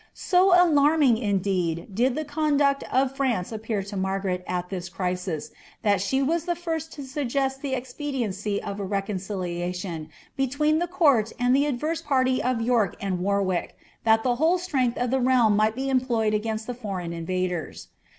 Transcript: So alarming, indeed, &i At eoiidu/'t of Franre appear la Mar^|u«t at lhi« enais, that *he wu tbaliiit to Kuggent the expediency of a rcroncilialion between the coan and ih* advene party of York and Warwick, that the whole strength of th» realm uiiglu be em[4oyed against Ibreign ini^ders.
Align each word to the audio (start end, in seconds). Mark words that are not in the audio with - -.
So 0.15 0.49
alarming, 0.55 1.19
indeed, 1.19 1.81
&i 1.95 2.05
At 2.05 2.15
eoiidu/'t 2.25 2.81
of 2.91 3.15
Franre 3.15 3.51
appear 3.51 3.81
la 3.83 3.99
Mar^|u«t 3.99 4.43
at 4.47 4.69
lhi« 4.71 4.89
enais, 4.97 5.51
that 5.83 6.01
*he 6.01 6.23
wu 6.23 6.37
tbaliiit 6.37 6.89
to 6.89 7.01
Kuggent 7.03 7.61
the 7.61 7.75
expediency 7.75 8.59
of 8.63 8.79
a 8.79 8.87
rcroncilialion 8.87 10.09
between 10.35 10.79
the 10.79 10.87
coan 10.87 11.25
and 11.37 11.55
ih* 11.55 11.71
advene 11.71 12.03
party 12.03 12.41
of 12.41 12.61
York 12.63 12.95
and 12.99 13.19
Warwick, 13.19 13.77
that 14.03 14.23
the 14.23 14.37
whole 14.37 14.57
strength 14.57 14.97
of 14.97 15.11
th» 15.11 15.21
realm 15.23 15.55
uiiglu 15.59 15.75
be 15.75 15.85
em[4oyed 15.85 16.33
against 16.33 16.67
Ibreign 16.67 17.11
ini^ders. 17.13 17.89